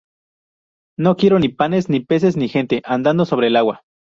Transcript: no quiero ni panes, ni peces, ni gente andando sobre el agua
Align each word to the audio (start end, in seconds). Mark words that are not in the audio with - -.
no 0.97 1.15
quiero 1.15 1.37
ni 1.37 1.49
panes, 1.49 1.87
ni 1.87 1.99
peces, 1.99 2.35
ni 2.35 2.49
gente 2.49 2.81
andando 2.85 3.23
sobre 3.23 3.49
el 3.49 3.55
agua 3.55 3.83